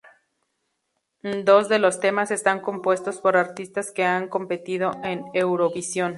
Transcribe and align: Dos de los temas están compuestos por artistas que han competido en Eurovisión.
Dos 1.21 1.69
de 1.69 1.77
los 1.77 1.99
temas 1.99 2.31
están 2.31 2.59
compuestos 2.59 3.19
por 3.19 3.37
artistas 3.37 3.91
que 3.91 4.03
han 4.03 4.29
competido 4.29 4.93
en 5.03 5.25
Eurovisión. 5.35 6.09